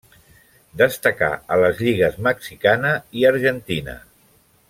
[0.81, 3.99] Destacà a les lligues mexicana i argentina.